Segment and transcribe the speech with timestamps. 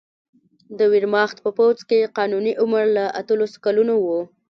[0.77, 4.07] د ویرماخت په پوځ کې قانوني عمر له اتلسو کلونو و